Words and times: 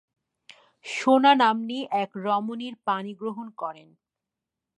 শোনা 0.85 1.31
নাম্নী 1.35 1.79
এক 2.03 2.09
রমণীর 2.25 2.75
পাণিগ্রহণ 2.85 3.47
করেন। 3.57 3.89